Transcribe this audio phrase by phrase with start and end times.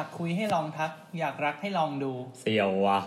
[0.00, 2.98] อยากคุยให้ลองทัก อยากรักให้ลองดู เสี่ยวว่ะ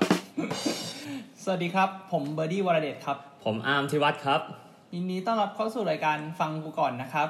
[1.43, 4.41] สวัสดีครับ ผมเบอร์ดี้วรเดชครับ ผมอาร์มทิวัฒน์ครับ
[4.93, 7.29] ยินดีต้อนรับเข้าสู่รายการฟังกูก่อนนะครับ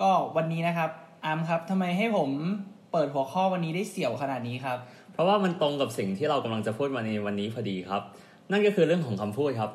[0.00, 0.90] ก็วันนี้นะครับ
[1.24, 2.30] อาร์มครับทำไมให้ผม
[2.92, 4.78] เปิดหัวข้อวันนี้ได้เสี่ยวขนาดนี้ครับ
[5.12, 8.02] เพราะว่ามันตรงกับสิ่งที่เรากำลังจะพูดมาในวันนี้พอดีครับ
[8.50, 9.70] นั่นก็คือเรื่องของคำพูดครับ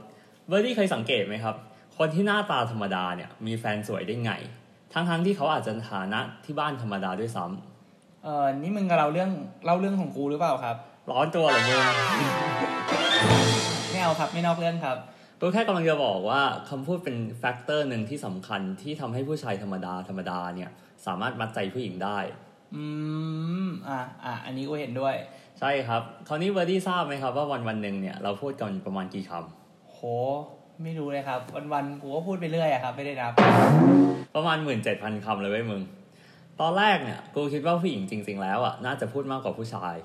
[0.48, 1.56] เบอร์ดี้เคยสังเกตไหมครับ
[1.98, 4.32] คนที่หน้าตาธรรมดาเนี่ยมีแฟนสวยได้ไง
[4.94, 7.73] ทั้งๆที่เขาอาจจะฐานะที่บ้านธรรมดาด้วยซ้ำ
[8.24, 9.32] เออนี่มึงกับเราเรื่อง
[9.66, 10.76] เล่าเรื่องของกูหรือเปล่าครับ
[11.12, 11.80] ร้อนตัวเหรอมึง
[13.92, 14.98] ไม่เอาครับไม่นอกเรื่องครับ
[15.42, 20.70] ก็แค่กำลังจะบอกว่าคำพูดเป็น factor หนึ่งที่สำคัญที่ทำให้ผู้ชายธรรมดาธรรมดาเนี่ย
[21.06, 22.18] สามารถมัดใจผู้หญิงได้
[22.76, 22.86] อื
[23.66, 25.16] มอะอะอันนี้กูเห็นด้วย
[25.60, 29.98] ใช่ครับ คราวนี้เบอร์ดี้ทราบไหมครับว่าวันวันๆหนึ่งเนี่ยเราพูดกันประมาณกี่คำโห
[30.84, 31.40] ไม่รู้เลยครับ
[31.74, 33.32] วันๆกูก็พูดไปเรื่อยอะครับ ไม่ได้นับ
[34.36, 35.82] ประมาณหมื่นเจ็ดพันคำเลยเว้ยมึง
[36.62, 39.96] ตอนแรกเนี่ยกูคิดว่าผู้หญิงจริง ๆ แล้วอะน่าจะพูดมากกว่าผู้ชาย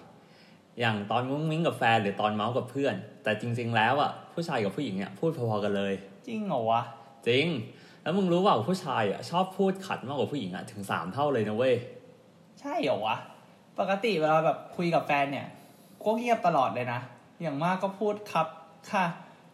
[0.80, 5.92] อย่างตอนมุ้งมิ้งกับแฟนหรือตอนเมาส์กับเพื่อน แต่จริง ๆ แล้วอะผู้ชายกับผู้หญิงเนี่ยพูดพอๆกันเลย
[6.26, 6.82] จริงเหรอวะ
[7.28, 7.46] จริง
[8.02, 11.74] แล้วมึงรู้ว่าผู้ชายอะชอบพูดขัดมากกว่าผู้หญิงอะถึงสามเท่าเลยนะเว้ย
[12.60, 13.16] ใช่เหรอวะ
[13.78, 15.46] ปกติเวลาแบบคุยกับแฟนเนี่ย
[16.04, 17.00] ก็เงียบตลอดเลยนะ
[17.42, 18.46] อย่างมากก็พูดครับ
[18.91, 19.04] ค่ะ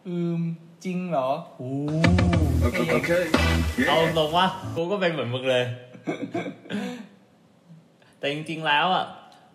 [0.07, 0.41] อืม
[0.85, 1.69] จริงเหรอโอ้
[2.65, 2.87] Okay.
[2.97, 3.23] okay.
[3.87, 4.13] เอา Yeah.
[4.17, 5.63] ตรงว่ากูก็เป็นเหมือนมึงเลย
[8.19, 9.05] แต่จริงๆแล้วอะ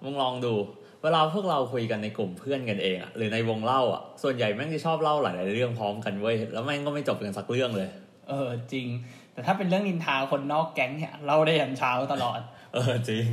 [0.05, 0.55] มึงลองดู
[1.03, 7.89] เวลาพวกเราคุยกันในกลุ่มเพื่อนกันเองอะหรือในวงเล่าอะส่วนใหญ่แม่งจะชอบเล่าหลายๆเรื่องพร้อมกันเว้ยแล้วแม่งก็ไม่จบกันสักเรื่องเลย
[8.29, 8.87] เออจริง
[9.33, 12.41] แต่ถ้าเป็นเรื่องนินทาคนนอกแก๊งเนี่ยเราได้ยันเช้าตลอด
[12.75, 13.25] เออจริง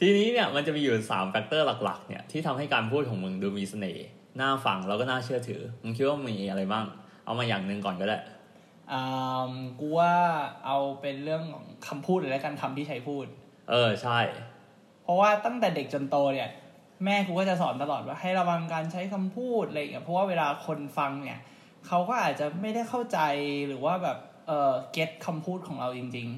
[0.00, 4.06] ทีนี้เนี่ยมันจะมีอยู่สาม factor หลักๆเนี่ยที่ทำให้การพูดของมึงดูมีเสน่ห์
[4.40, 6.84] น่าฟังแล้วก็น่าเชื่อถือมึงคิดว่ามีอะไรบ้าง
[7.24, 8.35] เอามาอย่างหนึ่งก่อนก็ได้อ่า
[9.80, 10.14] กูว่า
[10.66, 13.26] เอาเป็นเรื่องของคำพูดเลยแล้วกันคำที่ใช้พูด
[13.70, 14.18] เออใช่
[15.02, 16.50] เพราะว่าตั้งแต่เด็กจนโตเนี่ย
[17.04, 21.40] แม่กูก็จะสอนตลอดว่าให้ระวังการใช้คำพูดอะไรอย่างเงี้ยเพราะว่าเวลาคนฟังเนี่ย
[21.86, 23.18] เขาก็อาจจะไม่ได้เข้าใจ
[23.68, 26.28] หรือว่าแบบเออเก็ตคำพูดของเราจริง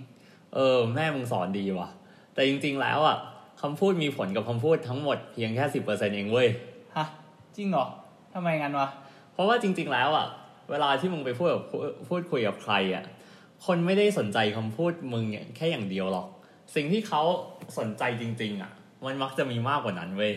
[0.55, 1.89] เออ แม่มึงสอนดีว่ะ
[2.35, 3.17] แต่จริง ๆ แล้วอะ
[3.63, 7.07] คำพูดมีผลกับคำพูดทั้งหมดเพียงแค่สิบเปอร์เซ็นเองเว้ยๆฮะ
[7.57, 7.87] จริงเหรอ
[8.35, 8.89] ทำไมงั้นวะ
[9.33, 10.27] เพราะว่าจริง ๆ แล้วอะ
[10.71, 13.05] เวลาที่มึงไปพูดกับพูดพูดคุยกับใครอะ
[13.67, 16.29] คนไม่ได้สนใจคำพูดมึงเนี่ยแค่อย่างเดียวหรอก
[16.75, 17.23] สิ่งที่เขา
[17.79, 18.73] สนใจจริง ๆอะ
[19.07, 20.33] มันมักจะมีมากกว่านั้นเว้ย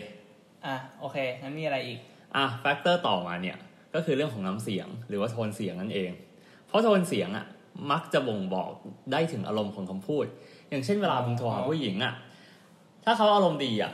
[0.66, 1.98] อะโอเคงั้นมีอะไรอีก
[2.36, 3.56] อะ factor ต่อมาเนี่ย
[3.94, 6.10] ก็คือเรื่องของน้ำเสียงหรือว่าโทนเสียงนั่นเอง
[6.66, 7.46] เพราะโทนเสียงอะ
[7.90, 8.70] มักจะบ่งบอก
[9.12, 10.26] ได้ถึงอารมณ์ของคำพูด
[10.68, 12.14] อย่างเช่นเวลามึงโทรหาผู้หญิงอะ
[13.04, 13.92] ถ้าเขาอารมณ์ดีอะ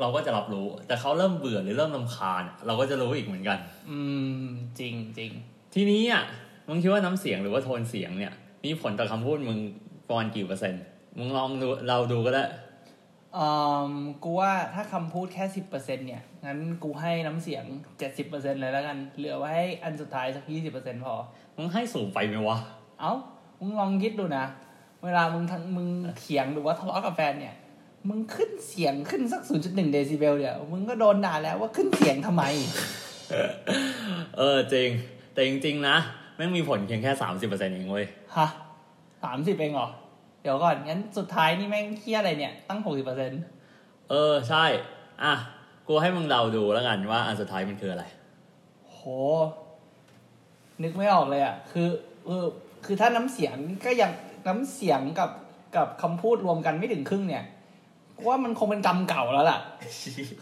[0.00, 3.58] เราก็จะรับรู้ แต่เขาเริ่มเบื่อหรือเริ่มรำคาญอะเราก็จะรู้อีกเหมือนกัน
[3.90, 3.98] อื
[4.42, 4.44] ม
[4.78, 5.30] จริงจริง
[5.74, 6.22] ทีนี้อะ
[6.68, 8.32] มึงคิดว่าน้ำเสียงหรือว่าโทนเสียงเนี่ย
[8.64, 9.58] มีผลต่อคำพูดมึง
[10.08, 10.82] ประมาณกี่เปอร์เซ็นต์
[11.18, 12.44] มึงลองดูเราดูก็ได้
[13.36, 13.48] อื
[13.90, 17.64] มกูว่าถ้าคำพูดแค่สิบเปอร์เซ็นเนี่ย งั้นกูให้น้ำเสียง
[17.98, 21.14] เจ็ดสิบเปอร์เซ็นเลยแล้วกัน เหลือไว้ให้อันสุดท้ายสักยี่สิบเปอร์เซ็นพอ
[21.56, 22.58] มึงให้สูงไปไหมวะ
[23.00, 23.12] เอ้า
[23.60, 24.44] มึงลองคิดดูนะ
[25.04, 27.54] เวลามึงทั้งมึงเถียงหรือว่าทะเลาะกับแฟนเนี่ย
[28.08, 32.42] มึงขึ้นเสียงขึ้นสัก0.1เดซิเบลเดียวมึงก็โดนด่าแล้วว่าขึ้นเสียงทำไม
[34.36, 34.90] เออจริง
[35.32, 35.96] แต่จริงๆนะ
[36.36, 38.06] แม่งมีผลเพียงแค่สามสิบเปอร์เซ็นต์เองเว้ย
[38.36, 38.46] ฮะ
[39.24, 39.88] สามสิบเองเหรอ
[40.42, 43.32] เดี๋ยวก่อน งั้นสุดท้ายนี่แม่งเครียดอะไรเนี่ย ตั้งหกสิบเปอร์เซ็น
[44.10, 44.64] เออ ใช่
[45.24, 45.34] อะ
[45.88, 48.04] กูให้มึงเดาดูแล้วกันว่าอันสุดท้ายมันคืออะไร
[48.88, 48.98] โห
[50.82, 51.88] นึกไม่ออกเลยอะ คือ
[52.26, 52.46] เออ
[52.84, 54.10] คือถ้าน้ำเสียงก็ยัง
[54.48, 55.30] น้ำเสียงกับ
[55.76, 57.44] กับคำพูดรวมกันไม่ถึงครึ่งเนี่ย
[58.16, 59.58] กูว่ามันคงเป็นกรรมเก่าแล้วล่ะ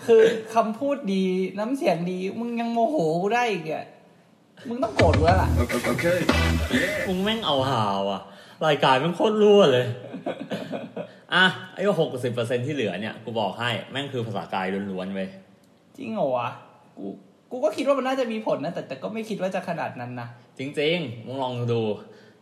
[0.07, 0.23] คือ
[0.55, 1.25] คำพูดดี
[1.59, 3.87] น้ำเสียงดี มึงยังโมโหกูได้อีกอะ
[4.69, 5.81] มึงต้องโกรธกูแล้วล่ะ Okay.
[5.93, 6.19] okay.
[6.81, 6.99] Yeah.
[7.09, 8.23] มึงแม่งเอาหาวอะ
[8.67, 9.87] รายการแม่งโคตรรั่วเลย
[11.35, 11.45] อะ
[11.75, 15.29] ไอ้หกสิบเปอร์เซ็นที่เหลือเนี่ย กูบอกให้ แม่งคือภาษากายล้วนๆเว้ย
[15.97, 16.49] จริงเหรอวะ
[16.99, 17.07] กู
[17.51, 20.29] กูก็คิดว่ามันน่าจะมีผลนะ แต่แต่ก็ไม่คิดว่าจะขนาดนั้นนะ
[20.59, 21.81] จริงๆ มึงลองดู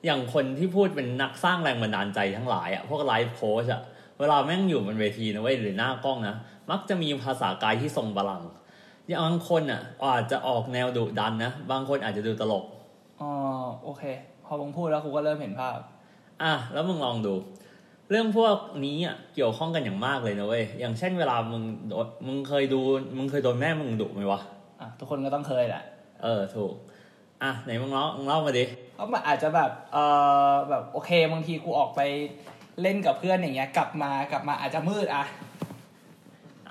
[0.05, 3.83] อย่างคนที่พูดเป็นนักสร้างแรงบันดาลใจทั้งหลายอะ พวกไลฟ์โค้ชอะ
[4.21, 6.37] เวลาแม่งอยู่บนเวทีนะเว้ยหรือหน้ากล้องนะ
[6.71, 8.43] มักจะมีภาษากายที่ทรงพลัง
[9.09, 12.65] อย่างบางคนอะ อาจจะออกแนวดุดันนะ บางคนอาจจะดูตลก
[13.21, 13.31] อ๋อ
[13.85, 14.03] โอเค
[14.45, 15.77] พอมึงพูดแล้วกูก็เริ่มเห็นภาพ
[16.43, 17.35] อะแล้วมึงลองดู
[18.11, 22.81] เรื่องพวกนี้อะเกี่ยวข้องกันอย่างมากเลยนะเว้ย อย่างเช่นเวลามึงโดนมึงเคยดู
[23.17, 24.41] มึงเคยโดนแม่มึงดุไหมวะ
[24.81, 25.83] อะทุกคนก็ต้องเคยแหละ
[26.23, 26.73] เออถูก
[27.43, 28.65] อะไหนมึงเล่ามึงเล่ามาดิ
[28.95, 29.97] เพราะมันอาจจะแบบเอ
[30.51, 32.01] อแบบโอเคบางทีกูออกไป
[32.83, 35.25] เล่นกับเพื่อนอย่างเงี้ย กลับมากลับมาอาจจะมืดอะ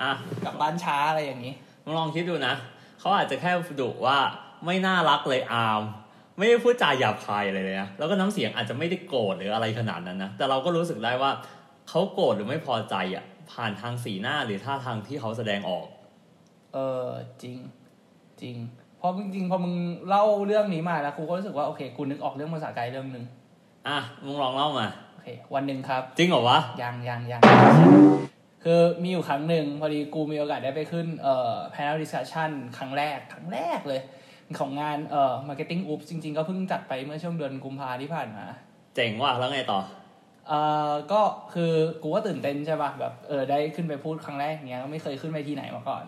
[0.01, 0.11] อะ
[0.45, 1.66] กลับบ้านช้าอะไรอย่างงี้มึง
[1.97, 2.55] ลองคิดดูนะ
[2.99, 3.51] เขาอาจจะแค่
[3.81, 4.17] ดุว่า
[4.65, 5.81] ไม่น่ารักเลยอาม
[6.37, 11.31] ไม่ได้พูดจาหยาบคายอะไรเลยนะแล้วก็น้ำเสียงอาจจะไม่ได้โกรธหรืออะไรขนาดนั้นนะแต่เราก็รู้สึกได้ว่า
[11.89, 15.87] เขาโกรธหรือไม่พอใจอะผ่านทางสีหน้าหรือท่าทางที่เขาแสดงออก
[16.73, 17.07] เออ
[17.41, 17.57] จริง
[18.41, 18.55] จริง
[18.97, 19.73] เพราะจริงๆพอมึง
[20.07, 23.25] เล่าเรื่องนี้มาแล้วกูก็รู้สึกว่าโอเคกูนึกออกเรื่องภาษากายเรื่องหนึ่ง
[23.87, 27.41] อะมึงลองเล่ามาโอเควันหนึ่งครับ จริงเหรอวะยังยังยัง
[28.69, 34.01] คือมีอยู่ครั้งหนึ่งพอดีกูมีโอกาสได้ไปขึ้นเอ่อ panel discussion ครั้งแรก ครั้งแรกเลย
[34.59, 38.45] ของงานเอ่อ marketing oops จริง ๆ ก็เพิ่งจัดไปเมื่อช่วงเดือนกุมภาที่ผ่านมา
[38.95, 39.79] เจ๋งว่ะแล้วไงต่อ
[40.47, 41.21] เอ่อก็
[41.53, 41.71] คือ
[42.03, 46.03] กูก็ตื่นเต้นใช่ป่ะแบบเออได้ขึ้นไปพูดครั้งแรกเนี้ยก็ไม่เคยขึ้นไปที่ไหนมาก่อน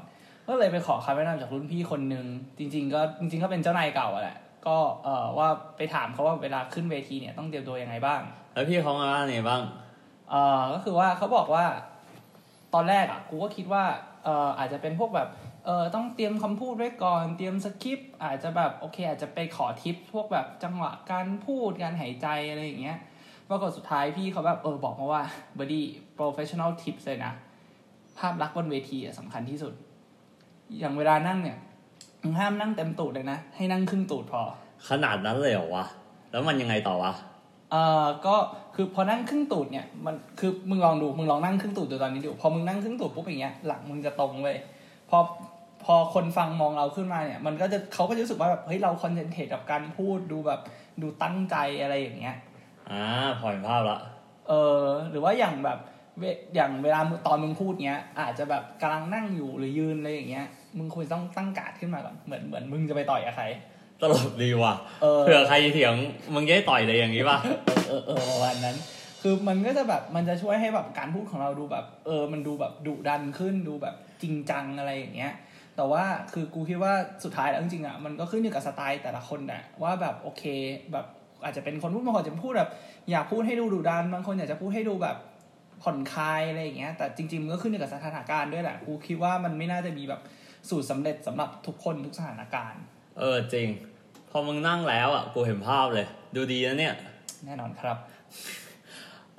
[0.48, 2.26] ก็เลยไปขอคำแนะนำจากรุ่นพี่คนหนึ่ง
[2.58, 5.48] จริง ๆ ก็จริงๆก็เป็นเจ้านายเก่าอะแหละก็เอ่อว่า
[5.78, 8.22] ไปถามเขาว่าเวลาขึ้นเวทีเนี่ยต้องเตรียมตัวยังไงบ้าง
[8.54, 9.62] แล้วพี่เขามาว่าไงบ้าง
[10.32, 11.66] เอ่อก็คือว่าเขาบอกว่า
[12.74, 13.84] ตอนแรกอะกูก็คิดว่า
[14.24, 15.30] เอ่ออาจจะเป็นพวกแบบ
[15.66, 22.98] เออต้องเตรียมคำพูดไว้ก่อน เตรียมสคริปต์อาจจะแบบโอเค อาจจะไปขอทิปพวกแบบจังหวะการพูดการหายใจอะไรอย่างเงี้ย
[23.50, 25.24] ปรากฏสุดท้ายพี่เขาแบบเออบอกมาว่า
[25.58, 25.82] body
[26.18, 27.34] professional tips เลยนะ
[28.18, 29.74] ภาพลักษณ์บนเวทีอะสำคัญที่สุด
[30.80, 31.58] อย่างเวลานั่งเนี่ย
[32.22, 34.42] มึงห้ามนั่งเต็มตูดเลยนะ ให้นั่งครึ่งตูดพอ
[34.90, 35.86] ขนาดนั้นเลยเหรอวะ
[36.32, 37.14] แล้วมันยังไงต่อวะ
[37.72, 38.36] เอ่อก็
[38.82, 44.58] คือพอนั่งครึ่งตูดเนี่ยมันคือมึงลองดูมึงลองนั่งครึ่งตูดดูตอนนี้ดูพอมึงนั่งครึ่งตูดปุ๊บอย่างเงี้ยหลังมึงจะตรงเลย
[45.10, 45.18] พอ
[45.84, 50.62] พอคนฟังมองเราขึ้นมาเนี่ย มันก็จะเขาก็จะรู้สึกว่าแบบเฮ้ยเราคอนเซนเทรตกับการพูดดูแบบ
[51.02, 52.38] ดูตั้งใจอะไรอย่างเงี้ย
[52.90, 53.04] อ่า
[53.40, 54.00] พอเห็นภาพละ
[54.48, 55.80] เออหรือว่าอย่างแบบ
[56.20, 56.24] เว
[56.56, 60.46] อย่างเวลามึงตอนมึงพูดเงี้ย อาจจะแบบกำลังนั่งอยู่หรือยืนอะไรอย่างเงี้ย
[60.78, 63.46] มึงควรต้องตั้งการ์ดขึ้นมาก่อนเหมือนเหมือนมึงจะไปต่อยกับใคร
[64.02, 65.96] ตลกดีว่ะเออเผื่อใครเถียง
[66.34, 67.38] มึงจะได้ต่อยเลยอย่างนี้ป่ะ
[67.88, 68.76] เออเออประมาณนั้น
[69.22, 75.34] คือมันก็จะแบบมันจะช่วยให้แบบการพูดของเราดูแบบ เออ มันดูแบบดุดันขึ้นดูแบบจริงจังอะไรอย่างเงี้ย
[75.76, 76.04] แต่ว่า
[76.34, 76.94] คือกูคิดว่า
[77.24, 80.44] สุดท้ายแล้วจริงๆอะมันก็ขึ้นอยู่กับสไตล์แต่ละคนแหละว่าแบบโอเค
[80.92, 81.06] แบบ
[81.44, 82.70] อาจจะเป็นคนพูดบางคนอาจจะพูดแบบ
[83.12, 85.18] อยากพูดให้ดูดุดันบางคนอยากจะพูดให้ดูแบบ
[85.84, 90.22] ผ่อนคลายอะไรอย่างเงี้ยแต่จริงๆมันก็ขึ้นอยู่กับสถานการณ์ด้วยแหละกูคิดว่ามันไม่น่าจะมีแบบ
[90.70, 92.82] สูตรสำเร็จสำหรับทุกคนทุกสถานการณ์
[93.20, 93.68] เออจริง
[94.30, 96.96] พอมึงนั่งแล้วอะกูเห็นภาพเลย ดูดีนะเนี่ย
[97.46, 97.98] แน่นอนครับ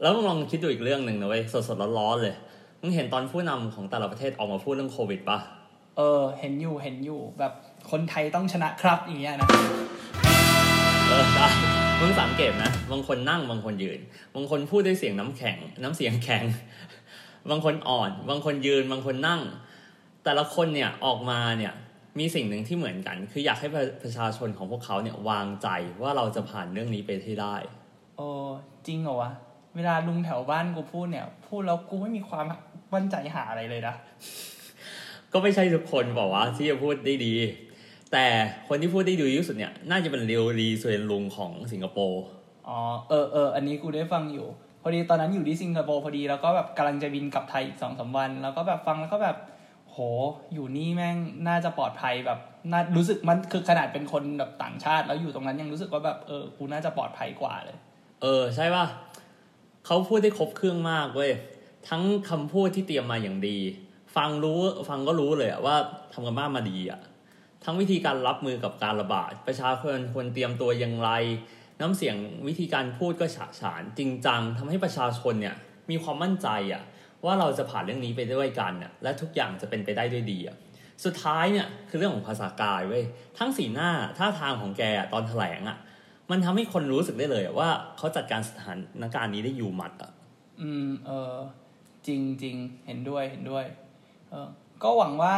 [0.01, 2.35] แล้วมึงลองคิดดูอีกเรื่องหนึ่งนะเว้ยสดๆร้อนๆเลย
[2.81, 5.39] มึงเห็นตอนผู้นำของแต่ละประเทศออกมาพูดเรื่องโควิดปะ
[5.97, 7.53] เออ เห็นอยู่เห็นอยู่แบบ
[7.91, 9.49] คนไทยต้องชนะครับอย่างเงี้ยนะ
[11.09, 11.47] เออใช่
[12.01, 14.01] มึงสังเกตนะบางคนนั่งบางคนยืน
[14.35, 16.45] บางคนพูดด้วยเสียงน้ำแข็ง น้ำเสียงแข็ง
[17.51, 19.41] บางคนอ่อน บางคนยืน บางคนนั่ง
[20.25, 21.73] แต่ละคนเนี่ยออกมาเนี่ย
[22.19, 25.69] มีสิ่งหนึ่งที่เหมือนกัน คืออยากให้ประประชาชนของพวกเขาเนี่ยวางใจ
[26.03, 27.57] ว่าเราจะผ่านเรื่องนี้ไปให้ได้
[28.17, 28.29] โอ้
[28.87, 29.31] จริงเหรอวะ
[29.77, 32.45] เวลาลุงแถวบ้านกูพูดเนี่ย พูดแล้วกูไม่มีความ
[32.95, 33.95] มั่นใจหาอะไรเลยนะ
[35.33, 37.35] ก็ไม่ใช่ทุกคนบอกว่าที่จะพูดได้ดี
[38.13, 38.27] แต่
[38.69, 42.23] คนที่พูดได้ดีที่สุดเนี่ย น่าจะเป็นเรียวรีสเวนลุงของสิงคโปร์
[42.69, 42.79] อ๋อ
[43.09, 44.47] เออเอออันนี้กูได้ฟังอยู่
[44.83, 49.37] พอดีตอนนั้นอยู่ที่สิงคโปร์พอดีแล้วก็แบบกำลังจะบินกลับไทยอีกสองสามวัน แล้วก็แบบฟังแล้วก็แบบ
[49.91, 49.99] โห
[50.55, 51.17] อยู่นี่แม่ง
[51.49, 52.39] น่าจะปลอดภัยแบบ
[52.73, 57.79] น่ารู้สึกมันคือขนาดเป็นคนแบบต่างชาติ แล้วอยู่ตรงนั้นยังรู้สึกว่าแบบเออกูน่าจะปลอดภัยกว่าเลย
[58.23, 58.87] เออ ใช่ป่ะ
[59.87, 61.33] เขาพูดได้ครบเครื่องมากเว้ย
[61.89, 63.59] ทั้งคำพูดที่เตรียมมาอย่างดี
[64.17, 65.77] ฟังรู้ฟังก็รู้เลยอะว่า
[66.13, 67.01] ทำกันบ้านมาดีอะ
[67.65, 71.11] ทั้งวิธีการรับมือกับการระบาด ประชาชนควรเตรียมตัวอย่างไร
[71.81, 75.57] น้ำเสียงวิธีการพูดก็ฉะฉานจริงจังทำให้ประชาชนเนี่ย
[75.91, 76.83] มีความมั่นใจอะ
[77.25, 80.57] ว่าเราจะผ่านเรื่องนี้ไปด้วยกันเนี่ยและทุกอย่างจะเป็นไปได้ด้วยดีอะ
[81.05, 83.05] สุดท้ายเนี่ยคือเรื่องของภาษากายเว้ย
[83.39, 85.79] ทั้งสีหน้าท่าทางของแกอะตอนแถลงอะ
[86.31, 90.13] มันทำให้คนรู้สึกได้เลยอะว่าเขาจัดการสถานการณ์นี้ได้อยู่หมัดอะ
[90.61, 91.35] อืมเออ
[92.07, 93.65] จริงจริงเห็นด้วยเห็นด้วย
[94.31, 94.49] เออ
[94.83, 95.35] ก็หวังว่า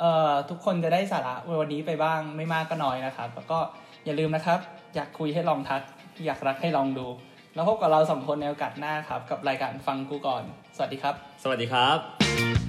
[0.00, 3.58] เอ่อทุกคนจะได้สาระวันนี้ไปบ้างไม่มากก็น้อยนะครับ แล้วก็
[4.04, 4.58] อย่าลืมนะครับ
[4.94, 5.82] อยากคุยให้ลองทัก
[6.26, 7.06] อยากรักให้ลองดู
[7.54, 10.42] แล้วพบกับเราสองคนในโอกาสหน้าครับ กับรายการฟังกูก่อน
[10.76, 12.63] สวัสดีครับ สวัสดีครับ